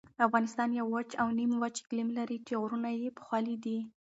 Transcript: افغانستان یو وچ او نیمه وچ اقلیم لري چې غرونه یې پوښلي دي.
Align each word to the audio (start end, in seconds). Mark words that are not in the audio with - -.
افغانستان 0.27 0.69
یو 0.79 0.85
وچ 0.95 1.09
او 1.21 1.27
نیمه 1.37 1.57
وچ 1.63 1.75
اقلیم 1.83 2.09
لري 2.17 2.37
چې 2.47 2.53
غرونه 2.61 2.89
یې 3.01 3.09
پوښلي 3.17 3.55
دي. 3.63 3.77